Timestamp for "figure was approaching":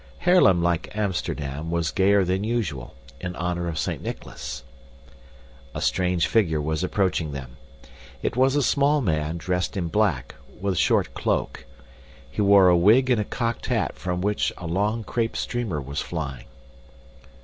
6.25-7.33